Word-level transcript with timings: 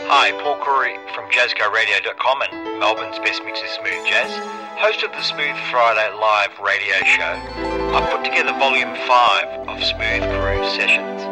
Hi, 0.00 0.32
Paul 0.42 0.58
Curry 0.62 0.96
from 1.14 1.30
JazzGoRadio.com 1.30 2.42
and 2.42 2.80
Melbourne's 2.80 3.18
best 3.18 3.42
mix 3.44 3.60
of 3.62 3.68
smooth 3.68 4.06
jazz, 4.06 4.30
host 4.78 5.02
of 5.02 5.10
the 5.12 5.22
Smooth 5.22 5.56
Friday 5.70 6.12
Live 6.14 6.58
radio 6.60 6.94
show. 7.04 7.94
I've 7.94 8.10
put 8.10 8.24
together 8.24 8.52
volume 8.58 8.94
5 9.06 9.68
of 9.68 9.82
Smooth 9.82 10.22
Groove 10.30 10.66
Sessions, 10.74 11.22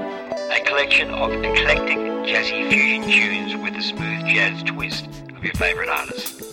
a 0.51 0.61
collection 0.65 1.11
of 1.11 1.33
eclectic 1.45 1.99
jazzy 2.25 2.71
fusion 2.71 3.03
tunes 3.03 3.57
with 3.57 3.75
a 3.75 3.83
smooth 3.83 4.27
jazz 4.27 4.63
twist 4.63 5.07
of 5.37 5.45
your 5.45 5.55
favourite 5.55 5.89
artists. 5.89 6.52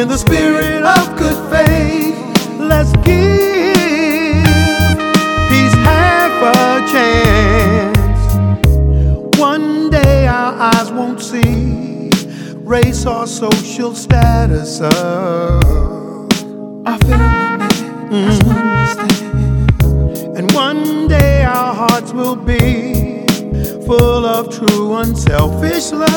in 0.00 0.08
the 0.08 0.16
spirit 0.16 0.82
of 0.82 1.14
good 1.18 1.36
faith. 1.50 2.16
Let's 2.58 2.90
give 3.04 4.46
peace 5.50 5.74
half 5.84 6.32
a 6.56 6.80
chance. 6.90 7.98
One 9.38 9.90
day 9.90 10.26
our 10.26 10.54
eyes 10.54 10.90
won't 10.90 11.20
see 11.20 12.10
race 12.64 13.04
or 13.04 13.26
social 13.26 13.94
status. 13.94 14.80
Of. 14.80 14.90
I 16.86 16.96
feel 17.04 17.18
mm-hmm. 18.08 18.76
And 20.36 20.50
one 20.52 21.08
day 21.08 21.44
our 21.44 21.74
hearts 21.74 22.12
will 22.14 22.36
be 22.36 23.26
full 23.86 24.24
of 24.24 24.48
true 24.56 24.94
unselfish 24.94 25.92
love. 25.92 26.09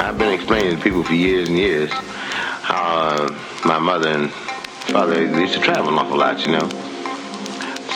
I've 0.00 0.16
been 0.16 0.32
explaining 0.32 0.76
to 0.76 0.82
people 0.82 1.02
for 1.02 1.14
years 1.14 1.48
and 1.48 1.58
years 1.58 1.90
how 1.90 3.16
uh, 3.16 3.38
my 3.64 3.80
mother 3.80 4.08
and 4.08 4.30
father 4.30 5.24
used 5.24 5.54
to 5.54 5.60
travel 5.60 5.88
an 5.88 5.98
awful 5.98 6.18
lot, 6.18 6.38
you 6.46 6.52
know. 6.52 6.68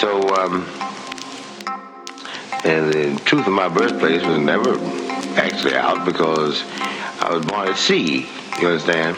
So, 0.01 0.29
um, 0.35 0.67
and 2.65 2.93
the 2.93 3.23
truth 3.25 3.47
of 3.47 3.53
my 3.53 3.69
birthplace 3.69 4.25
was 4.25 4.39
never 4.39 4.79
actually 5.37 5.77
out 5.77 6.05
because 6.05 6.65
I 7.21 7.33
was 7.33 7.47
born 7.47 7.69
at 7.69 7.77
sea, 7.77 8.27
you 8.61 8.67
understand? 8.67 9.17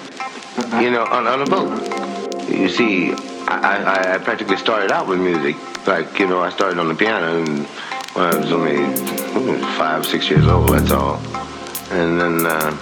You 0.82 0.90
know, 0.90 1.04
on, 1.06 1.26
on 1.26 1.40
a 1.40 1.46
boat. 1.46 2.50
You 2.50 2.68
see, 2.68 3.12
I, 3.48 3.82
I, 3.82 4.14
I 4.14 4.18
practically 4.18 4.58
started 4.58 4.92
out 4.92 5.08
with 5.08 5.20
music. 5.20 5.56
Like, 5.86 6.18
you 6.18 6.26
know, 6.26 6.40
I 6.40 6.50
started 6.50 6.78
on 6.78 6.88
the 6.88 6.94
piano 6.94 7.42
and 7.42 7.66
when 8.14 8.26
I 8.26 8.36
was 8.36 8.52
only 8.52 9.56
five, 9.78 10.04
six 10.04 10.28
years 10.28 10.46
old, 10.46 10.68
that's 10.68 10.90
all. 10.90 11.43
And 11.94 12.20
then 12.20 12.44
uh, 12.44 12.76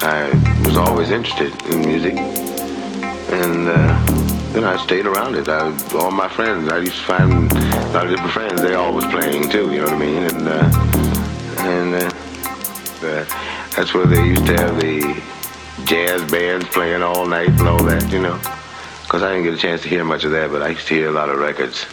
I 0.00 0.62
was 0.64 0.78
always 0.78 1.10
interested 1.10 1.52
in 1.66 1.80
music. 1.82 2.14
And 2.14 3.68
uh, 3.68 4.06
then 4.52 4.64
I 4.64 4.82
stayed 4.82 5.04
around 5.04 5.34
it. 5.34 5.50
I, 5.50 5.70
all 5.94 6.10
my 6.10 6.28
friends, 6.28 6.72
I 6.72 6.78
used 6.78 6.96
to 6.96 7.02
find 7.02 7.52
a 7.52 7.92
lot 7.92 8.06
of 8.06 8.10
different 8.10 8.32
friends. 8.32 8.62
They 8.62 8.72
all 8.72 8.94
was 8.94 9.04
playing 9.04 9.50
too, 9.50 9.70
you 9.70 9.80
know 9.80 9.84
what 9.84 9.92
I 9.92 9.98
mean? 9.98 10.22
And 10.22 10.48
uh, 10.48 10.88
and 11.58 11.94
uh, 11.94 12.10
uh, 13.06 13.24
that's 13.76 13.92
where 13.92 14.06
they 14.06 14.24
used 14.24 14.46
to 14.46 14.54
have 14.54 14.80
the 14.80 15.22
jazz 15.84 16.30
bands 16.30 16.66
playing 16.68 17.02
all 17.02 17.26
night 17.26 17.50
and 17.50 17.68
all 17.68 17.82
that, 17.84 18.10
you 18.10 18.22
know. 18.22 18.40
Because 19.02 19.22
I 19.22 19.30
didn't 19.34 19.44
get 19.44 19.54
a 19.54 19.58
chance 19.58 19.82
to 19.82 19.88
hear 19.88 20.04
much 20.04 20.24
of 20.24 20.30
that, 20.30 20.50
but 20.50 20.62
I 20.62 20.70
used 20.70 20.86
to 20.88 20.94
hear 20.94 21.08
a 21.08 21.12
lot 21.12 21.28
of 21.28 21.38
records. 21.38 21.84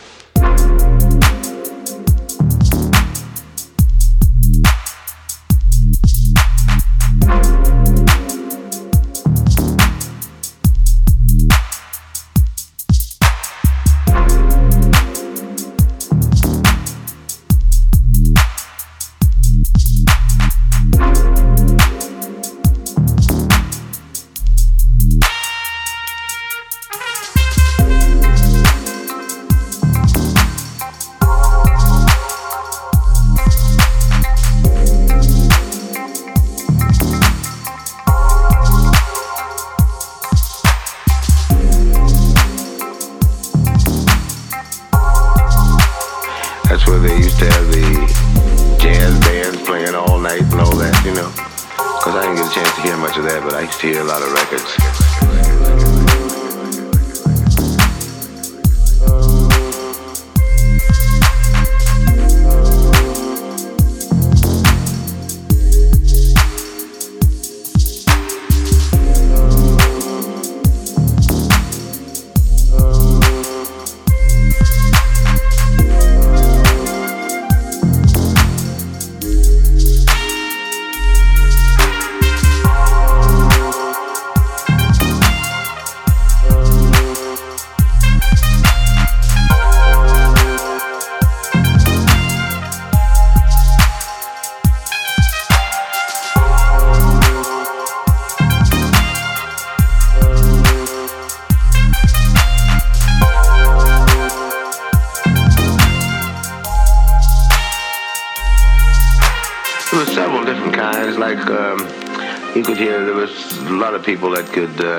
People 114.05 114.29
that 114.29 114.45
could 114.53 114.79
uh, 114.85 114.94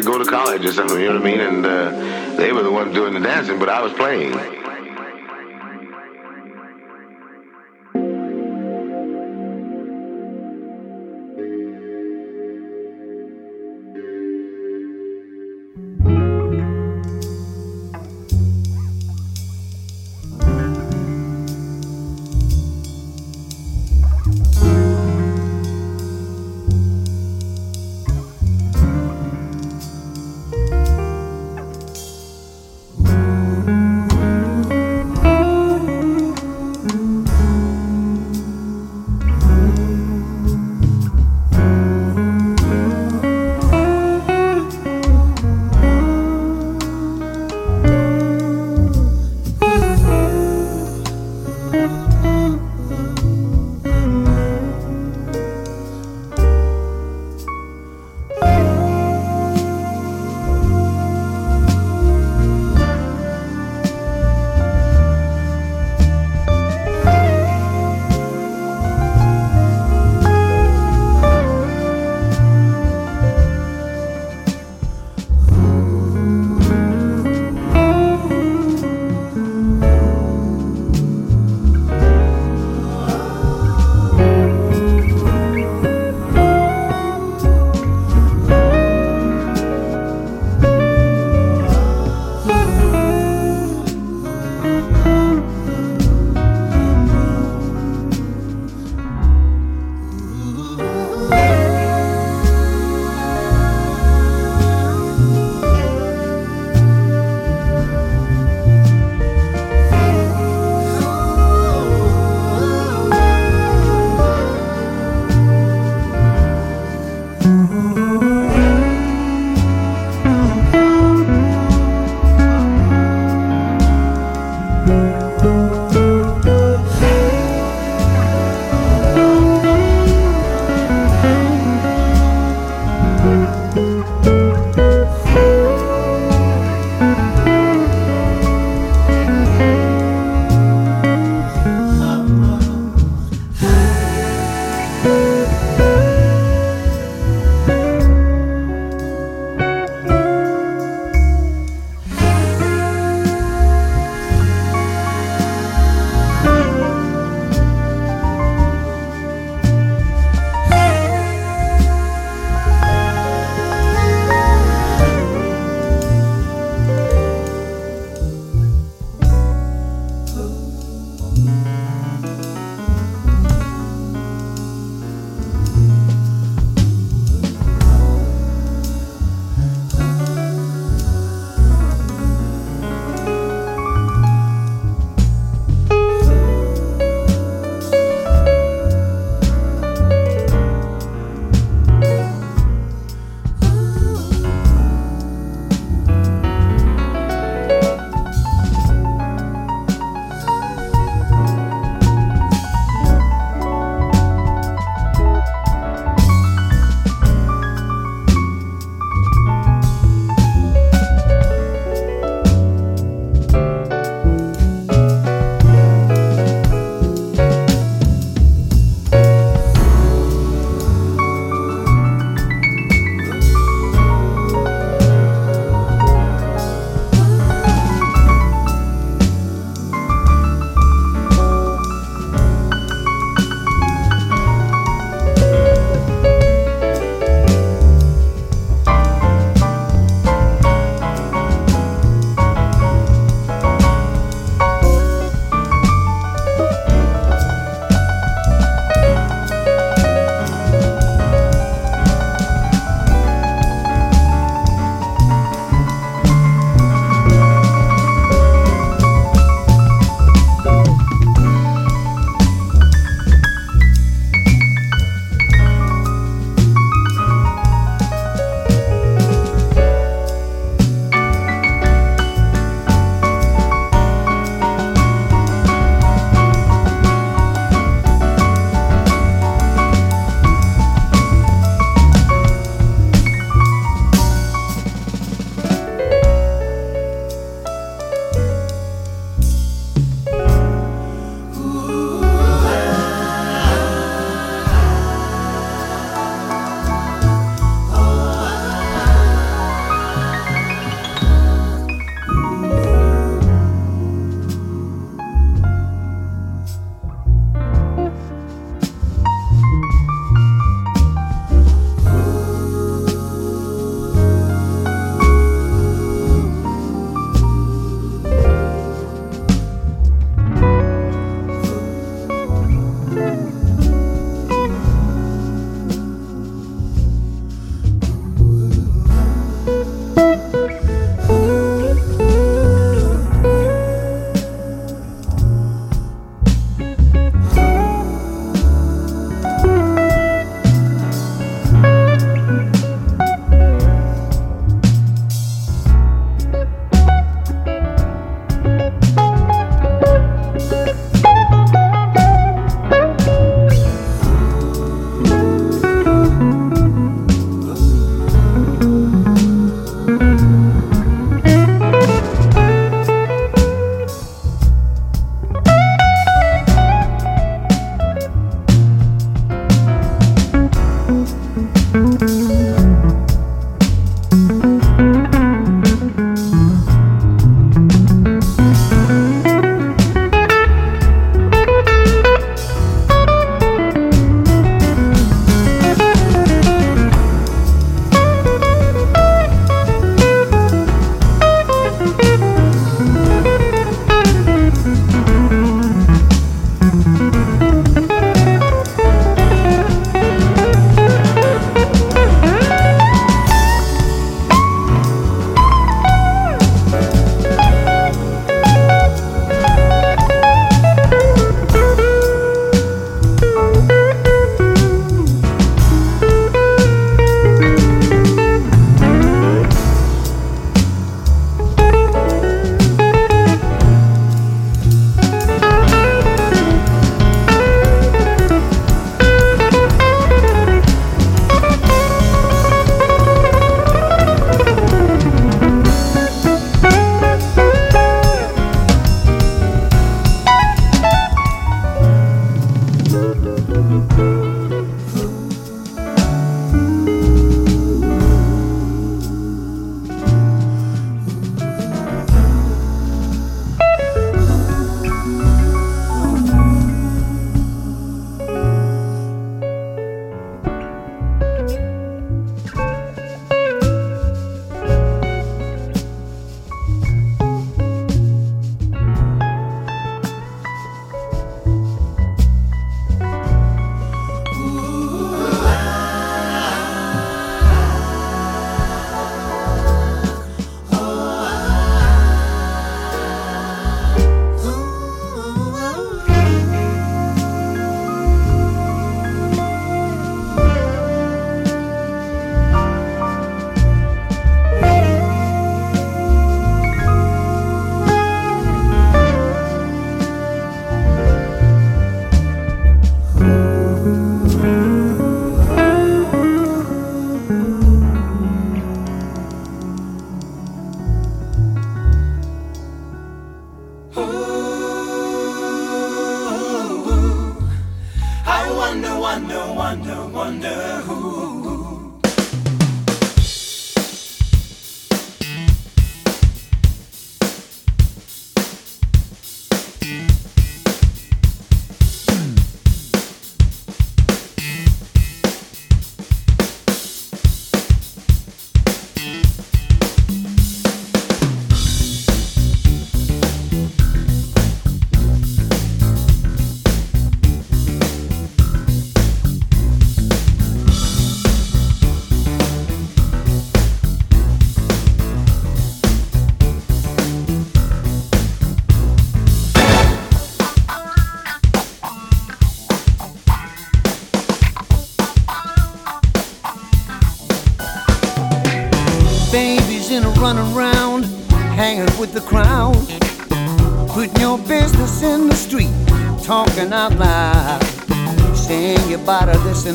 to 0.00 0.06
go 0.06 0.18
to 0.18 0.24
college 0.24 0.64
or 0.64 0.72
something, 0.72 0.98
you 0.98 1.08
know 1.08 1.14
what 1.14 1.22
I 1.22 1.30
mean? 1.30 1.40
And 1.40 1.66
uh, 1.66 2.36
they 2.36 2.52
were 2.52 2.62
the 2.62 2.70
ones 2.70 2.94
doing 2.94 3.14
the 3.14 3.20
dancing, 3.20 3.58
but 3.58 3.68
I 3.68 3.82
was 3.82 3.92
playing. 3.92 4.59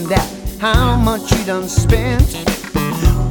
That 0.04 0.28
how 0.60 0.98
much 0.98 1.32
you 1.32 1.46
done 1.46 1.70
spent. 1.70 2.34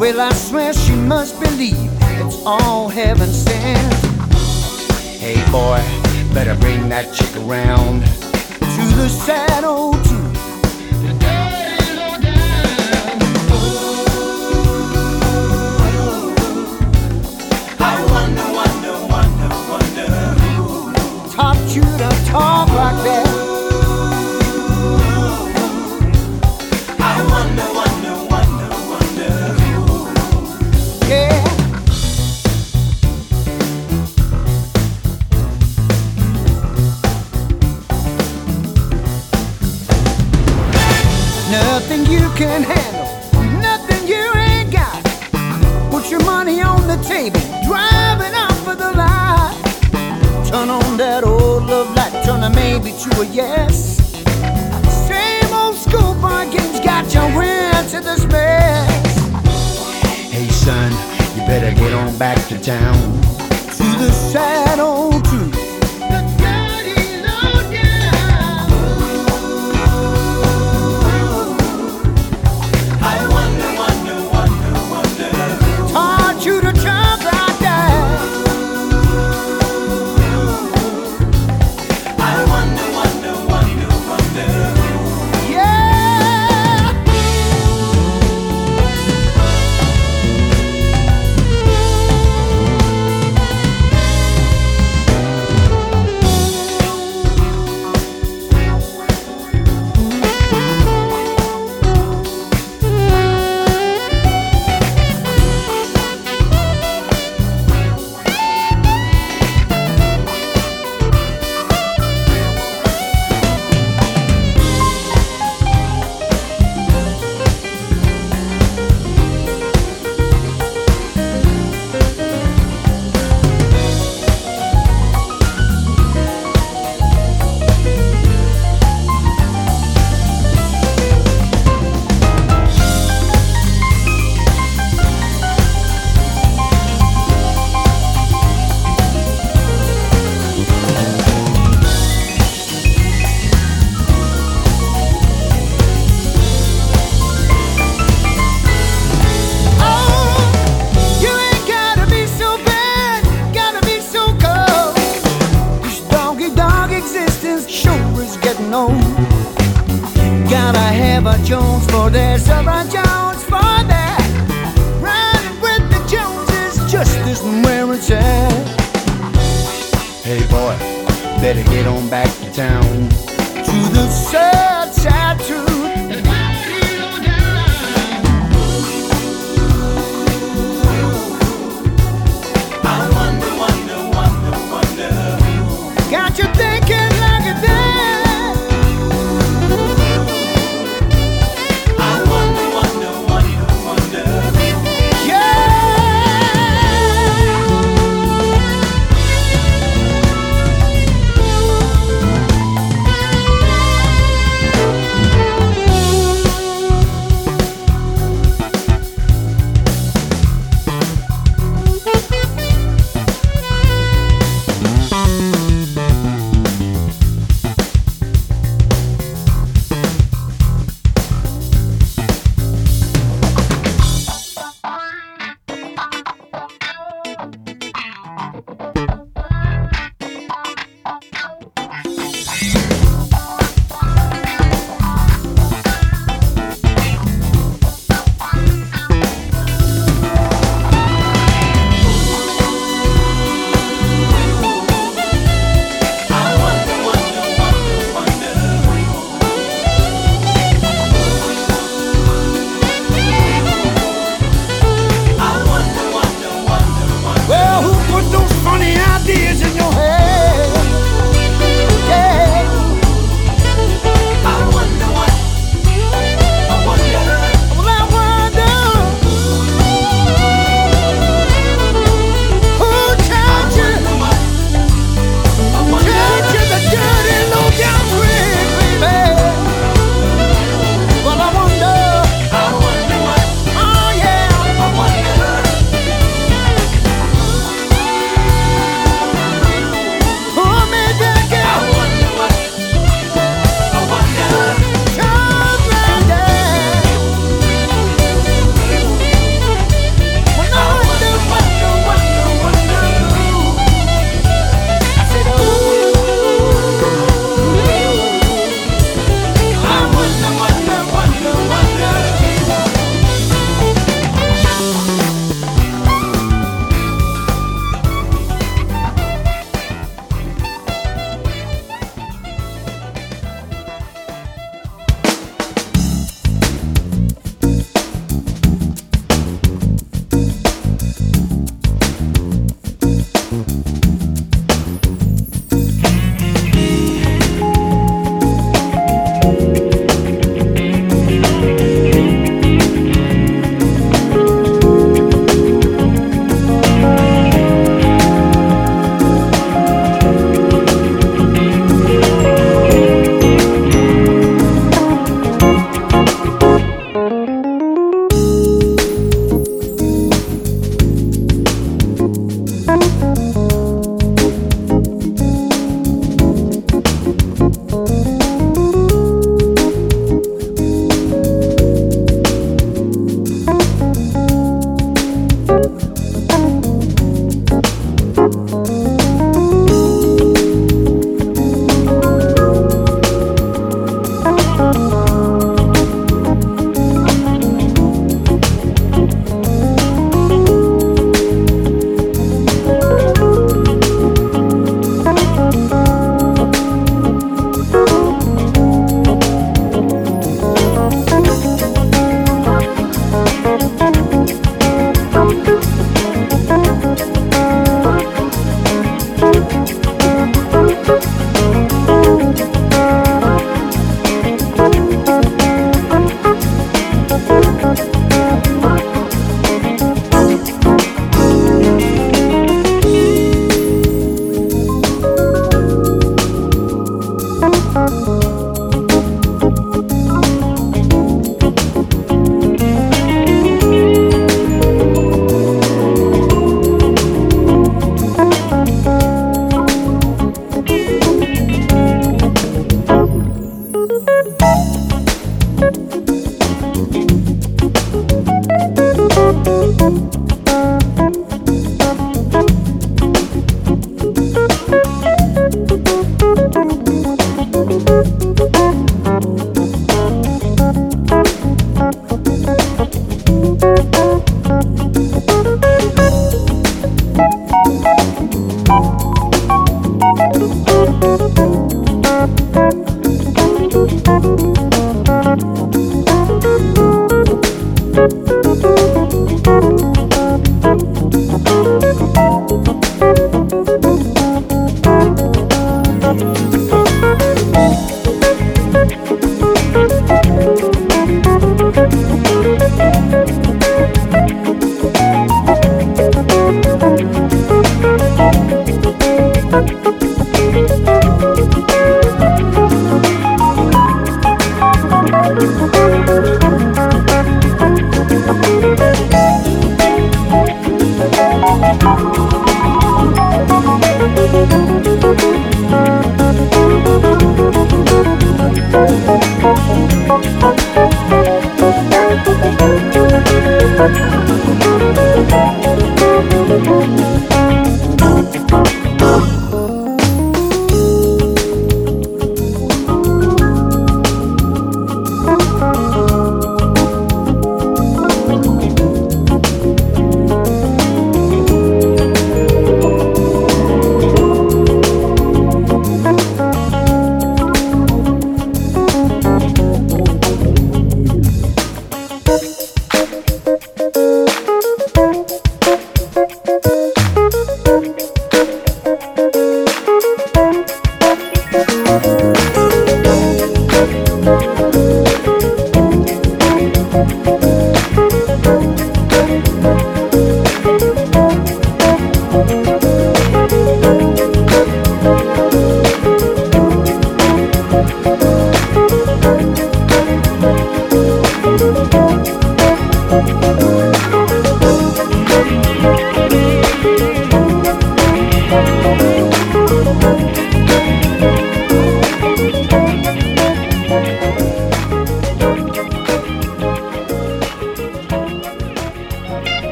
Well, 0.00 0.18
I 0.18 0.32
swear 0.32 0.72
she 0.72 0.94
must 0.94 1.38
believe 1.38 1.90
it's 2.18 2.42
all 2.46 2.88
heaven 2.88 3.28
sent. 3.28 3.94
Hey, 5.20 5.36
boy, 5.52 5.84
better 6.32 6.58
bring 6.60 6.88
that 6.88 7.12
chick 7.12 7.36
around 7.36 8.00
to 8.00 8.96
the 8.96 9.08
saddle, 9.08 9.92
too. 10.04 10.24
you 21.74 21.82
to 21.82 22.08
talk 22.26 22.68
like 22.68 22.93
down. 62.64 63.03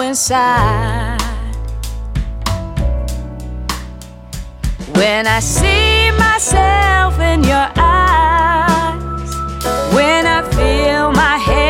inside. 0.00 1.18
When 4.94 5.26
I 5.26 5.40
see 5.40 6.10
myself 6.12 7.20
in 7.20 7.44
your 7.44 7.68
eyes, 7.76 9.30
when 9.94 10.26
I 10.26 10.42
feel 10.50 11.12
my 11.12 11.36
head. 11.38 11.67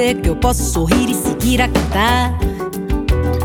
Você 0.00 0.14
que 0.14 0.30
eu 0.30 0.36
posso 0.36 0.62
sorrir 0.62 1.10
e 1.10 1.14
seguir 1.14 1.60
a 1.60 1.68
cantar. 1.68 2.38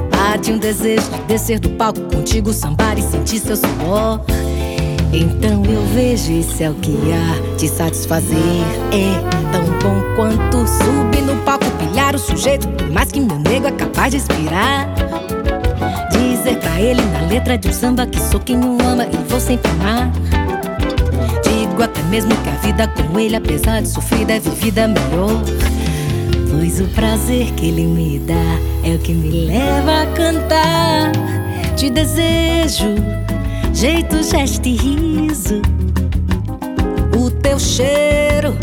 Bate 0.09 0.53
um 0.53 0.57
desejo 0.57 1.03
de 1.11 1.21
descer 1.23 1.59
do 1.59 1.69
palco 1.71 1.99
contigo, 2.03 2.53
sambar 2.53 2.97
e 2.97 3.01
sentir 3.01 3.39
seu 3.39 3.57
suor. 3.57 4.21
Então 5.11 5.65
eu 5.65 5.85
vejo 5.93 6.31
isso 6.31 6.63
é 6.63 6.69
o 6.69 6.73
que 6.75 6.97
há 7.11 7.57
te 7.57 7.67
satisfazer. 7.67 8.37
É 8.93 9.51
tão 9.51 9.65
bom 9.79 10.01
quanto 10.15 10.65
subir 10.65 11.23
no 11.23 11.35
palco, 11.43 11.65
pilhar 11.71 12.15
o 12.15 12.19
sujeito, 12.19 12.69
por 12.69 12.89
mais 12.89 13.11
que 13.11 13.19
meu 13.19 13.37
nego 13.37 13.67
é 13.67 13.71
capaz 13.71 14.11
de 14.11 14.17
inspirar. 14.17 14.87
Dizer 16.11 16.57
pra 16.59 16.79
ele 16.79 17.01
na 17.01 17.27
letra 17.27 17.57
de 17.57 17.67
um 17.67 17.73
samba 17.73 18.07
que 18.07 18.19
sou 18.19 18.39
quem 18.39 18.57
o 18.63 18.77
ama 18.81 19.05
e 19.05 19.29
vou 19.29 19.41
sempre 19.41 19.69
amar. 19.71 20.09
Digo 21.43 21.83
até 21.83 22.01
mesmo 22.03 22.31
que 22.37 22.49
a 22.49 22.53
vida 22.53 22.87
com 22.87 23.19
ele, 23.19 23.35
apesar 23.35 23.81
de 23.81 23.89
sofrida, 23.89 24.33
é 24.33 24.39
vivida 24.39 24.87
melhor. 24.87 25.41
Pois 26.57 26.79
o 26.79 26.85
prazer 26.85 27.51
que 27.51 27.67
ele 27.67 27.85
me 27.85 28.17
dá 28.17 28.33
é 28.81 28.95
o 28.95 28.99
que 28.99 29.13
me 29.13 29.45
leva 29.45 30.03
a 30.03 30.05
cantar. 30.13 31.11
Te 31.75 31.89
desejo, 31.89 32.95
jeito, 33.73 34.23
gesto 34.23 34.65
e 34.65 34.77
riso. 34.77 35.61
O 37.13 37.29
teu 37.29 37.59
cheiro 37.59 38.55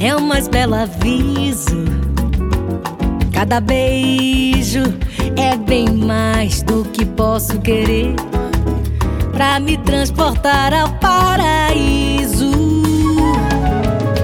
é 0.00 0.16
o 0.16 0.22
mais 0.22 0.48
belo 0.48 0.74
aviso. 0.74 1.84
Cada 3.30 3.60
beijo 3.60 4.82
é 5.36 5.54
bem 5.54 5.90
mais 5.90 6.62
do 6.62 6.82
que 6.94 7.04
posso 7.04 7.58
querer 7.60 8.14
pra 9.32 9.60
me 9.60 9.76
transportar 9.76 10.72
ao 10.72 10.88
paraíso. 10.94 12.50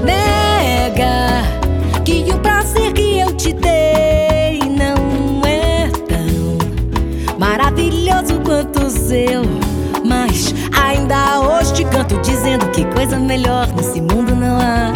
Nega 0.02 1.49
maravilhoso 7.60 8.40
quanto 8.40 8.86
o 8.86 8.90
seu. 8.90 9.42
Mas 10.02 10.54
ainda 10.72 11.40
hoje 11.40 11.74
te 11.74 11.84
canto 11.84 12.16
dizendo 12.22 12.66
que 12.70 12.86
coisa 12.86 13.18
melhor 13.18 13.68
nesse 13.76 14.00
mundo 14.00 14.34
não 14.34 14.58
há. 14.58 14.92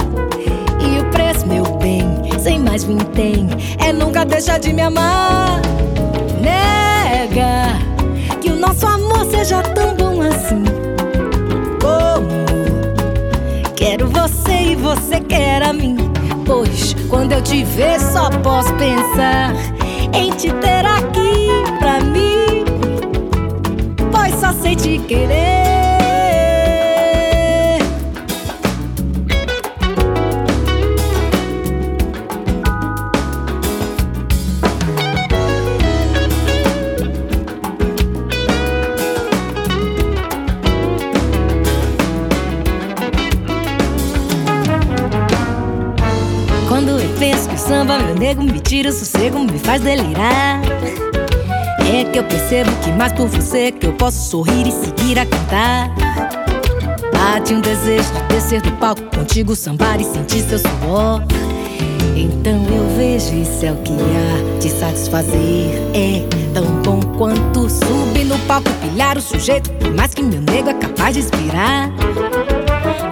E 0.80 0.98
o 0.98 1.04
preço, 1.10 1.46
meu 1.46 1.64
bem, 1.76 2.06
sem 2.42 2.58
mais 2.58 2.84
vintém, 2.84 3.48
é 3.78 3.92
nunca 3.92 4.24
deixar 4.24 4.58
de 4.58 4.72
me 4.72 4.80
amar. 4.80 5.60
Nega 6.40 7.78
que 8.40 8.50
o 8.50 8.56
nosso 8.56 8.86
amor 8.86 9.26
seja 9.26 9.62
tão 9.62 9.94
bom 9.94 10.22
assim. 10.22 10.64
Como 11.82 12.44
quero 13.76 14.08
você 14.08 14.72
e 14.72 14.74
você 14.74 15.20
quer 15.20 15.62
a 15.62 15.72
mim. 15.72 15.96
Pois 16.46 16.96
quando 17.10 17.32
eu 17.32 17.42
te 17.42 17.62
ver, 17.62 18.00
só 18.00 18.30
posso 18.30 18.72
pensar 18.74 19.52
em 20.14 20.30
te 20.30 20.50
ter 20.52 20.86
aqui 20.86 21.23
sei 24.64 24.76
te 24.76 24.98
querer. 25.00 25.34
Quando 46.66 46.98
eu 46.98 47.08
penso 47.18 47.48
que 47.50 47.54
o 47.54 47.58
samba, 47.58 47.98
meu 47.98 48.14
nego, 48.14 48.42
me 48.42 48.60
tira 48.60 48.88
o 48.88 48.92
sossego, 48.92 49.38
me 49.40 49.58
faz 49.58 49.82
delirar. 49.82 50.62
É 51.92 52.04
que 52.04 52.18
eu 52.18 52.24
percebo 52.24 52.70
que 52.82 52.90
mais 52.92 53.12
por 53.12 53.28
você 53.28 53.70
que 53.70 53.86
eu 53.86 53.92
posso 53.92 54.30
sorrir 54.30 54.66
e 54.66 54.72
seguir 54.72 55.18
a 55.18 55.26
cantar. 55.26 55.90
Bate 57.12 57.54
um 57.54 57.60
desejo 57.60 58.12
de 58.12 58.34
descer 58.34 58.62
do 58.62 58.72
palco 58.72 59.02
contigo, 59.16 59.54
sambar 59.54 60.00
e 60.00 60.04
sentir 60.04 60.42
seu 60.42 60.58
suor. 60.58 61.22
Então 62.16 62.52
eu 62.52 62.96
vejo 62.96 63.34
isso 63.34 63.66
é 63.66 63.72
o 63.72 63.76
que 63.76 63.92
há 63.92 64.60
te 64.60 64.68
satisfazer. 64.70 65.70
É 65.94 66.22
tão 66.52 66.64
bom 66.82 67.00
quanto 67.18 67.68
subir 67.68 68.24
no 68.24 68.38
palco, 68.40 68.70
pilhar 68.80 69.18
o 69.18 69.20
sujeito, 69.20 69.70
por 69.72 69.92
mais 69.94 70.14
que 70.14 70.22
meu 70.22 70.40
nego 70.40 70.70
é 70.70 70.74
capaz 70.74 71.14
de 71.14 71.20
inspirar. 71.20 71.90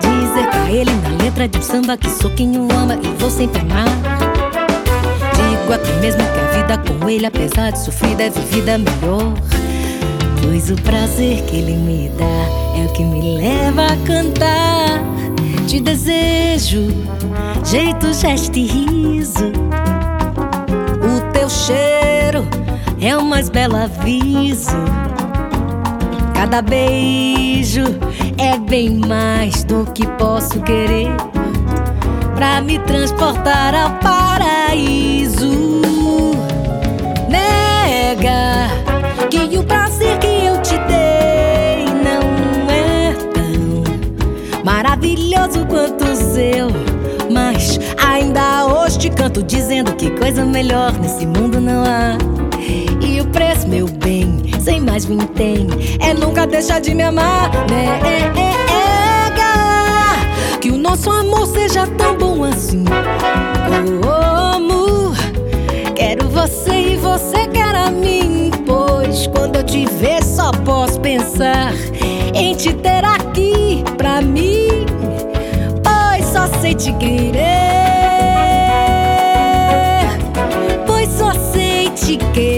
Dizer 0.00 0.48
pra 0.50 0.70
ele 0.70 0.90
na 0.90 1.22
letra 1.22 1.48
de 1.48 1.58
um 1.58 1.62
samba 1.62 1.96
que 1.96 2.08
sou 2.08 2.30
quem 2.30 2.56
o 2.56 2.68
ama 2.72 2.98
e 3.02 3.08
vou 3.18 3.30
sempre 3.30 3.60
amar. 3.60 4.21
Até 5.70 5.92
mesmo 6.00 6.22
que 6.22 6.38
a 6.38 6.62
vida 6.62 6.78
com 6.78 7.08
ele, 7.08 7.26
apesar 7.26 7.72
de 7.72 7.78
sofrida, 7.78 8.24
é 8.24 8.30
vivida 8.30 8.78
melhor. 8.78 9.32
Pois 10.42 10.70
o 10.70 10.74
prazer 10.82 11.42
que 11.44 11.56
ele 11.56 11.76
me 11.76 12.10
dá 12.10 12.78
é 12.78 12.84
o 12.84 12.92
que 12.92 13.02
me 13.02 13.36
leva 13.36 13.86
a 13.86 13.96
cantar. 14.06 15.00
Te 15.66 15.80
desejo, 15.80 16.88
jeito, 17.64 18.12
gesto 18.12 18.58
e 18.58 18.66
riso. 18.66 19.52
O 21.00 21.32
teu 21.32 21.48
cheiro 21.48 22.46
é 23.00 23.16
o 23.16 23.24
mais 23.24 23.48
belo 23.48 23.76
aviso. 23.76 24.76
Cada 26.34 26.60
beijo 26.60 27.84
é 28.36 28.58
bem 28.58 29.00
mais 29.06 29.64
do 29.64 29.86
que 29.92 30.06
posso 30.18 30.60
querer 30.60 31.31
pra 32.42 32.60
me 32.60 32.76
transportar 32.80 33.72
ao 33.72 33.90
paraíso. 34.00 35.80
Nega 37.28 38.68
que 39.30 39.56
o 39.56 39.62
prazer 39.62 40.18
que 40.18 40.26
eu 40.26 40.60
te 40.60 40.76
dei 40.88 41.84
não 42.02 42.68
é 42.68 43.14
tão 43.32 44.64
maravilhoso 44.64 45.64
quanto 45.66 46.02
o 46.02 46.16
seu. 46.16 46.66
Mas 47.30 47.78
ainda 48.04 48.66
hoje 48.66 48.98
te 48.98 49.10
canto 49.10 49.40
dizendo 49.40 49.94
que 49.94 50.10
coisa 50.10 50.44
melhor 50.44 50.92
nesse 50.98 51.24
mundo 51.24 51.60
não 51.60 51.84
há. 51.84 52.18
E 53.00 53.20
o 53.20 53.26
preço, 53.26 53.68
meu 53.68 53.86
bem, 53.86 54.42
sem 54.60 54.80
mais 54.80 55.04
vintém, 55.04 55.68
é 56.00 56.12
nunca 56.12 56.44
deixar 56.44 56.80
de 56.80 56.92
me 56.92 57.04
amar. 57.04 57.52
Nega 57.70 58.32
que 58.32 58.76
o 58.78 58.81
nosso 60.92 61.10
amor 61.10 61.46
seja 61.46 61.86
tão 61.86 62.18
bom 62.18 62.44
assim. 62.44 62.84
Como 64.02 65.14
quero 65.94 66.28
você 66.28 66.92
e 66.92 66.96
você 66.96 67.46
quer 67.48 67.74
a 67.74 67.90
mim. 67.90 68.50
Pois 68.66 69.26
quando 69.28 69.56
eu 69.56 69.62
te 69.62 69.86
ver, 69.86 70.22
só 70.22 70.50
posso 70.50 71.00
pensar 71.00 71.72
em 72.34 72.54
te 72.54 72.74
ter 72.74 73.02
aqui 73.06 73.82
pra 73.96 74.20
mim. 74.20 74.84
Pois 75.82 76.26
só 76.26 76.46
sei 76.60 76.74
te 76.74 76.92
querer. 76.92 77.40
Pois 80.86 81.08
só 81.08 81.32
sei 81.54 81.88
te 81.88 82.18
querer. 82.34 82.51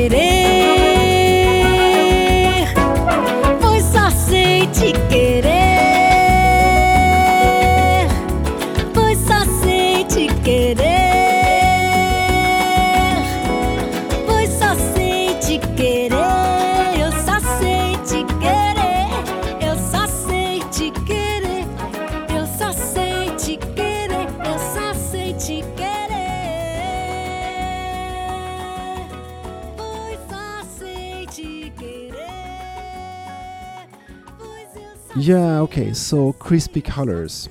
Okay, 35.75 35.93
so 35.93 36.33
Crispy 36.35 36.81
Colors. 36.81 37.49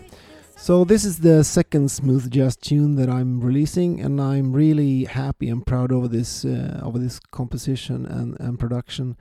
So 0.56 0.86
this 0.86 1.04
is 1.04 1.20
the 1.20 1.44
second 1.44 1.92
smooth 1.92 2.32
jazz 2.32 2.56
tune 2.56 2.96
that 2.96 3.10
I'm 3.10 3.42
releasing, 3.42 4.00
and 4.00 4.22
I'm 4.22 4.54
really 4.54 5.04
happy 5.04 5.50
and 5.50 5.66
proud 5.66 5.92
over 5.92 6.08
this 6.08 6.46
uh, 6.46 6.80
over 6.82 6.98
this 6.98 7.20
composition 7.20 8.06
and, 8.06 8.40
and 8.40 8.58
production. 8.58 9.18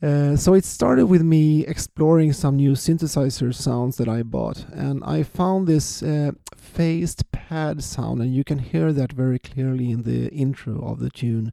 Uh, 0.00 0.36
so 0.36 0.54
it 0.54 0.64
started 0.64 1.06
with 1.06 1.22
me 1.22 1.66
exploring 1.66 2.32
some 2.32 2.54
new 2.54 2.74
synthesizer 2.74 3.52
sounds 3.52 3.96
that 3.96 4.08
I 4.08 4.22
bought, 4.22 4.66
and 4.72 5.02
I 5.02 5.24
found 5.24 5.66
this 5.66 6.00
uh, 6.00 6.30
phased 6.56 7.28
pad 7.32 7.82
sound, 7.82 8.22
and 8.22 8.32
you 8.32 8.44
can 8.44 8.60
hear 8.60 8.92
that 8.92 9.10
very 9.10 9.40
clearly 9.40 9.90
in 9.90 10.04
the 10.04 10.28
intro 10.28 10.80
of 10.80 11.00
the 11.00 11.10
tune. 11.10 11.52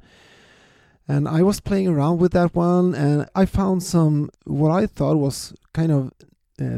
And 1.07 1.27
I 1.27 1.41
was 1.41 1.59
playing 1.59 1.87
around 1.87 2.19
with 2.19 2.31
that 2.33 2.53
one, 2.53 2.93
and 2.93 3.27
I 3.33 3.45
found 3.47 3.81
some 3.81 4.29
what 4.45 4.69
I 4.69 4.85
thought 4.85 5.17
was 5.17 5.55
kind 5.73 5.91
of 5.91 6.11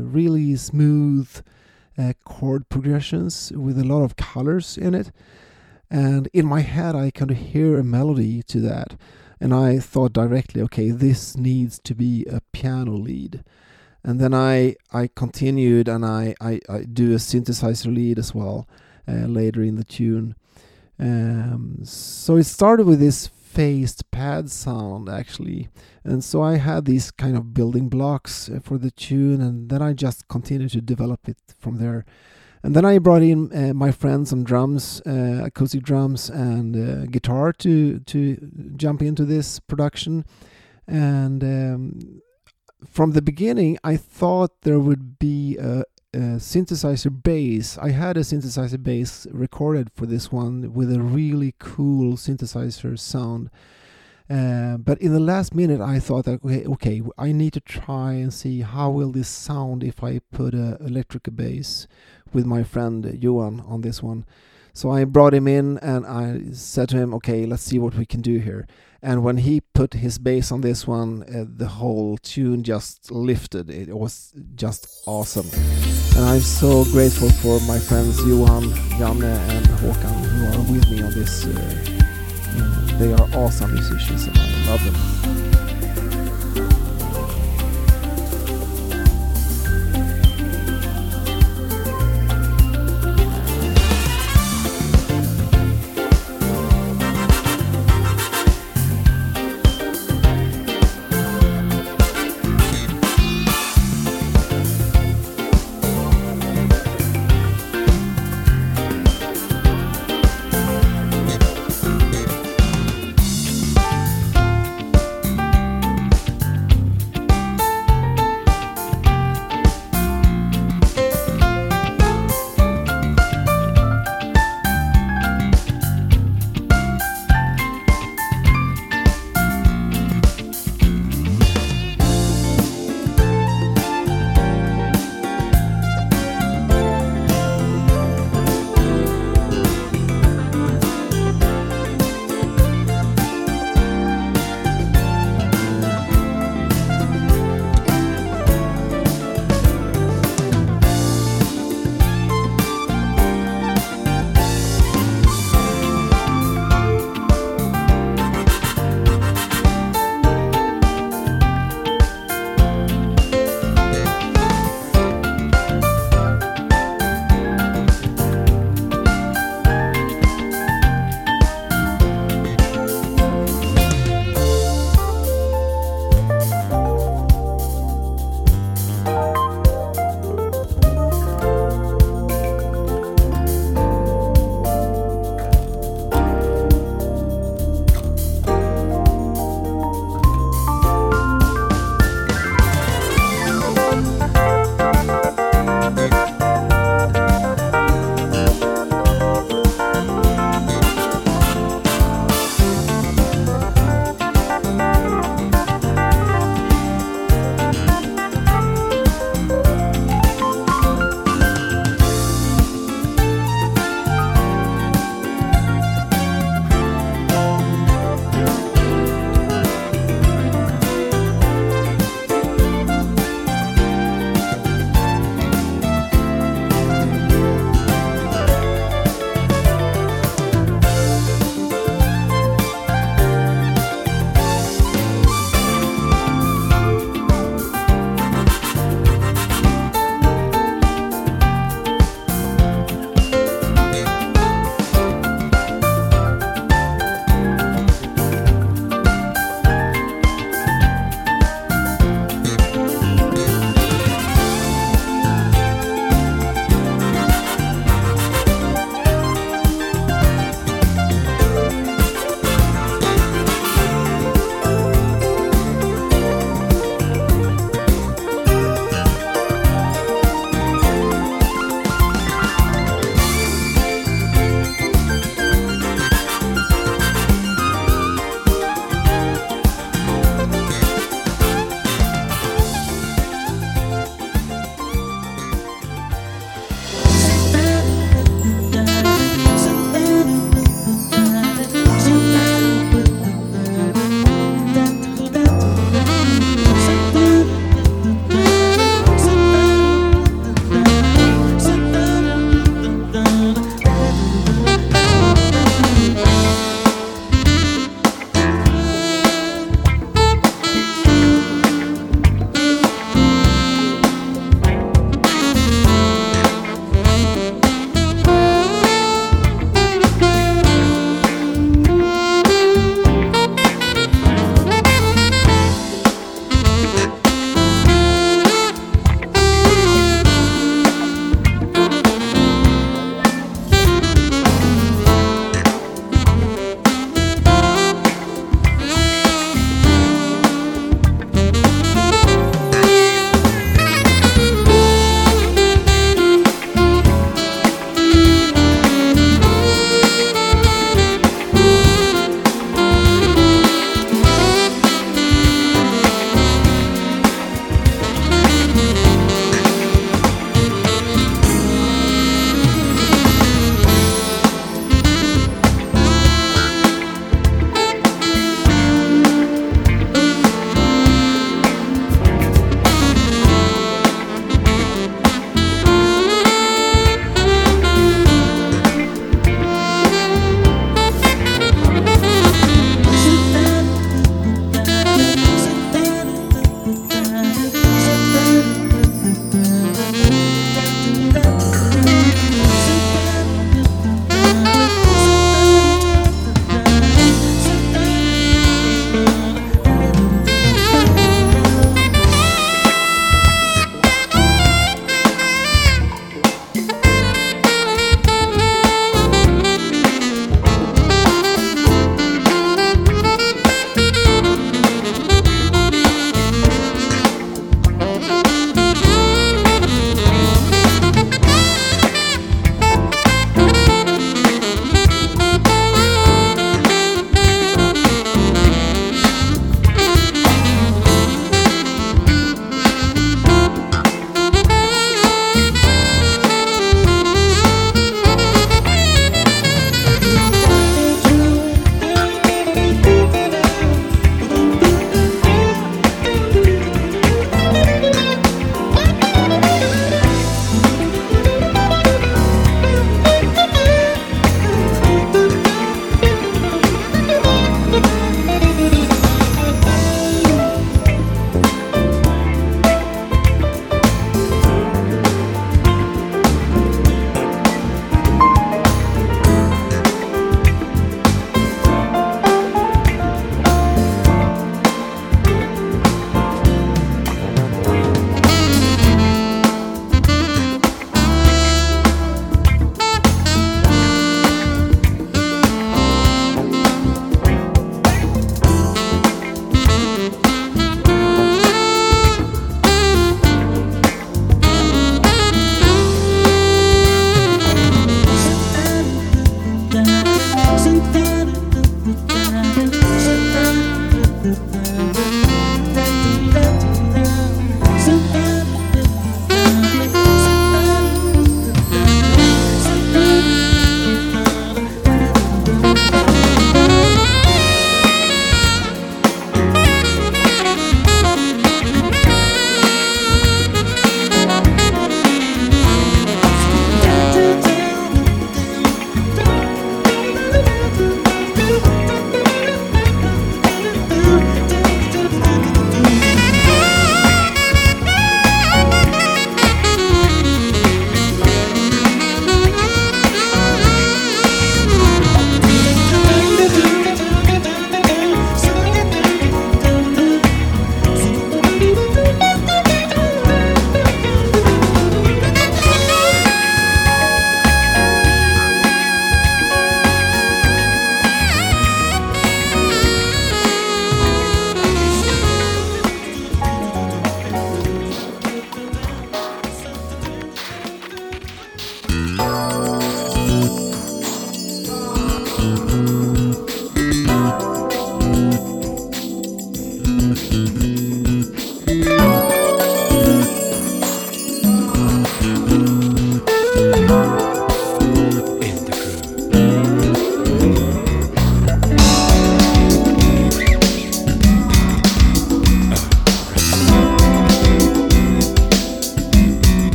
really 0.00 0.56
smooth 0.56 1.28
uh, 1.96 2.12
chord 2.24 2.68
progressions 2.68 3.52
with 3.54 3.78
a 3.78 3.84
lot 3.84 4.02
of 4.02 4.16
colors 4.16 4.76
in 4.76 4.94
it. 4.94 5.10
And 5.90 6.28
in 6.32 6.46
my 6.46 6.60
head, 6.60 6.94
I 6.94 7.10
kind 7.10 7.30
of 7.30 7.36
hear 7.36 7.78
a 7.78 7.84
melody 7.84 8.42
to 8.44 8.60
that. 8.60 8.96
And 9.40 9.54
I 9.54 9.78
thought 9.78 10.12
directly, 10.12 10.62
okay, 10.62 10.90
this 10.90 11.36
needs 11.36 11.78
to 11.84 11.94
be 11.94 12.24
a 12.30 12.40
piano 12.52 12.92
lead. 12.92 13.44
And 14.02 14.20
then 14.20 14.34
I, 14.34 14.76
I 14.92 15.08
continued 15.14 15.88
and 15.88 16.04
I, 16.04 16.34
I, 16.40 16.60
I 16.68 16.82
do 16.82 17.12
a 17.12 17.16
synthesizer 17.16 17.94
lead 17.94 18.18
as 18.18 18.34
well 18.34 18.68
uh, 19.08 19.26
later 19.26 19.62
in 19.62 19.76
the 19.76 19.84
tune. 19.84 20.34
Um, 20.98 21.78
so 21.84 22.36
it 22.36 22.44
started 22.44 22.86
with 22.86 23.00
this 23.00 23.28
phased 23.54 24.10
pad 24.10 24.50
sound 24.50 25.08
actually. 25.08 25.68
And 26.02 26.22
so 26.24 26.42
i 26.42 26.56
had 26.56 26.84
these 26.84 27.10
kind 27.10 27.36
of 27.36 27.54
building 27.54 27.88
blocks 27.88 28.48
uh, 28.48 28.58
for 28.62 28.78
the 28.78 28.90
tune 28.90 29.40
and 29.40 29.68
then 29.70 29.80
i 29.80 29.92
just 29.92 30.28
continued 30.28 30.72
to 30.72 30.80
develop 30.80 31.28
it 31.28 31.38
from 31.58 31.78
there. 31.78 32.04
And 32.64 32.74
then 32.74 32.84
i 32.84 32.98
brought 32.98 33.22
in 33.22 33.38
uh, 33.52 33.74
my 33.74 33.90
friends 33.92 34.32
on 34.32 34.44
drums 34.44 35.00
uh, 35.06 35.42
acoustic 35.44 35.82
drums 35.82 36.30
and 36.30 36.70
uh, 36.76 37.06
guitar 37.06 37.52
to 37.64 38.00
to 38.00 38.18
jump 38.76 39.02
into 39.02 39.24
this 39.24 39.60
production. 39.60 40.24
And 40.86 41.42
um, 41.44 42.22
from 42.96 43.12
the 43.12 43.22
beginning 43.22 43.78
i 43.84 43.96
thought 43.96 44.62
there 44.62 44.80
would 44.80 45.18
be 45.18 45.56
a, 45.58 45.84
uh, 46.14 46.38
synthesizer 46.38 47.22
bass. 47.22 47.76
I 47.78 47.90
had 47.90 48.16
a 48.16 48.20
synthesizer 48.20 48.82
bass 48.82 49.26
recorded 49.32 49.90
for 49.94 50.06
this 50.06 50.30
one 50.30 50.72
with 50.72 50.92
a 50.92 51.02
really 51.02 51.54
cool 51.58 52.14
synthesizer 52.16 52.98
sound. 52.98 53.50
Uh, 54.30 54.78
but 54.78 54.98
in 55.02 55.12
the 55.12 55.20
last 55.20 55.54
minute, 55.54 55.80
I 55.80 55.98
thought 55.98 56.24
that 56.24 56.42
okay, 56.44 56.64
okay, 56.64 57.02
I 57.18 57.32
need 57.32 57.52
to 57.54 57.60
try 57.60 58.12
and 58.14 58.32
see 58.32 58.62
how 58.62 58.90
will 58.90 59.10
this 59.10 59.28
sound 59.28 59.84
if 59.84 60.02
I 60.02 60.20
put 60.32 60.54
a 60.54 60.78
electric 60.80 61.24
bass 61.34 61.86
with 62.32 62.46
my 62.46 62.62
friend 62.62 63.18
Johan 63.20 63.60
on 63.66 63.82
this 63.82 64.02
one. 64.02 64.24
So 64.72 64.90
I 64.90 65.04
brought 65.04 65.34
him 65.34 65.46
in 65.46 65.78
and 65.78 66.04
I 66.06 66.52
said 66.52 66.88
to 66.90 66.96
him, 66.96 67.14
okay, 67.14 67.46
let's 67.46 67.62
see 67.62 67.78
what 67.78 67.94
we 67.94 68.06
can 68.06 68.22
do 68.22 68.38
here. 68.38 68.66
And 69.04 69.22
when 69.22 69.36
he 69.36 69.60
put 69.60 69.92
his 69.92 70.16
bass 70.16 70.50
on 70.50 70.62
this 70.62 70.86
one, 70.86 71.24
uh, 71.24 71.44
the 71.46 71.68
whole 71.68 72.16
tune 72.16 72.62
just 72.62 73.10
lifted. 73.10 73.68
It 73.68 73.92
was 73.94 74.32
just 74.54 74.88
awesome. 75.04 75.46
And 76.16 76.24
I'm 76.24 76.40
so 76.40 76.84
grateful 76.84 77.28
for 77.28 77.60
my 77.68 77.78
friends 77.78 78.18
Johan, 78.26 78.62
Janne, 78.96 79.24
and 79.24 79.66
Håkan 79.66 80.24
who 80.24 80.46
are 80.46 80.72
with 80.72 80.90
me 80.90 81.02
on 81.02 81.10
this. 81.10 81.44
Uh, 81.44 82.96
they 82.98 83.12
are 83.12 83.28
awesome 83.34 83.74
musicians 83.74 84.26
and 84.26 84.38
I 84.38 84.70
love 84.70 84.82
them. 84.82 85.53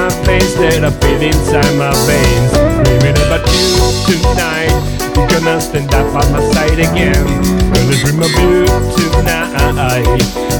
my 0.00 0.08
face 0.24 0.54
that 0.54 0.80
I 0.80 0.90
feel 1.04 1.20
inside 1.20 1.76
my 1.76 1.92
veins. 2.08 2.52
Dreaming 2.88 3.20
about 3.20 3.44
you 3.52 4.16
tonight. 4.24 4.72
You're 5.12 5.28
gonna 5.28 5.60
stand 5.60 5.92
up 5.92 6.08
by 6.14 6.24
my 6.32 6.40
side 6.56 6.80
again. 6.80 7.28
Gonna 7.68 7.96
dream 8.00 8.24
of 8.24 8.32
you 8.32 8.64
tonight. 9.12 10.08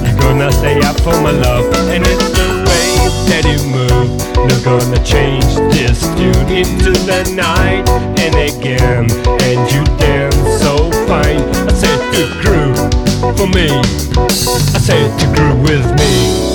You're 0.04 0.20
gonna 0.20 0.52
stay 0.52 0.76
up 0.84 1.00
for 1.00 1.16
my 1.24 1.32
love. 1.32 1.64
And 1.88 2.04
it's 2.04 2.28
the 2.36 2.48
way 2.68 2.88
that 3.32 3.44
you 3.48 3.60
move. 3.64 4.12
Not 4.44 4.60
gonna 4.60 5.00
change 5.04 5.48
this 5.72 6.04
tune 6.20 6.50
into 6.52 6.92
the 7.08 7.24
night 7.32 7.88
and 8.20 8.34
again. 8.36 9.08
And 9.48 9.60
you 9.72 9.82
dance 9.96 10.36
so 10.60 10.92
fine. 11.08 11.40
I 11.64 11.72
said 11.72 12.00
the 12.12 12.28
groove 12.44 12.76
for 13.38 13.48
me. 13.48 13.72
I 14.76 14.80
said 14.84 15.08
the 15.16 15.26
groove 15.32 15.62
with 15.64 15.88
me. 15.96 16.49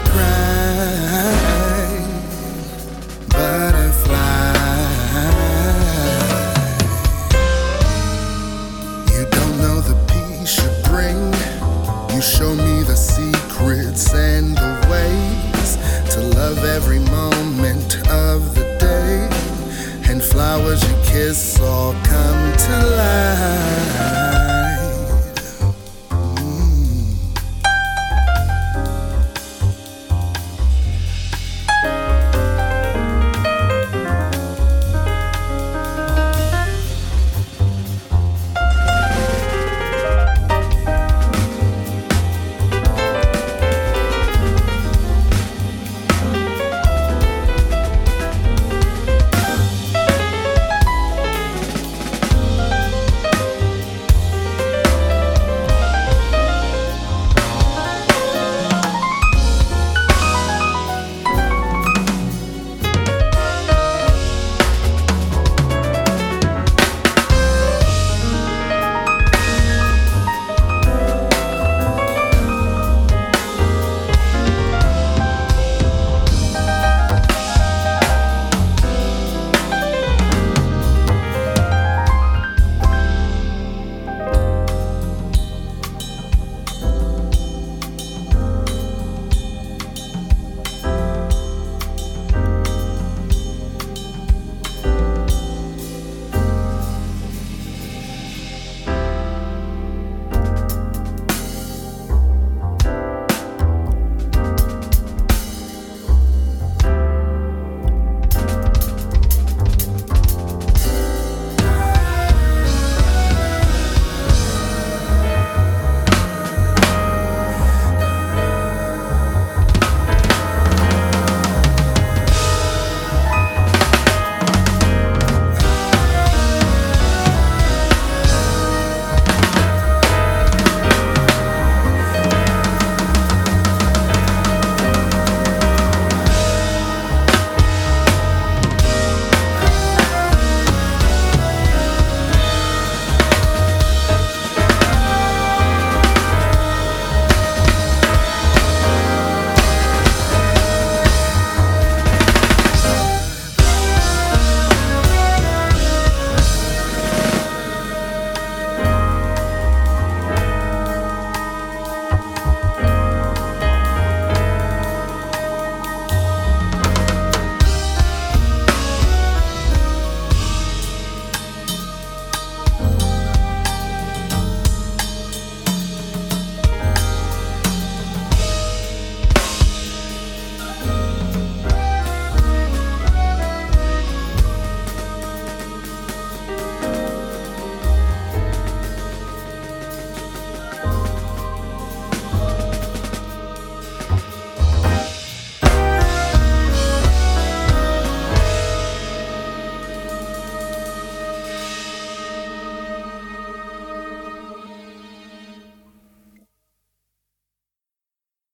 Cry. 0.00 0.71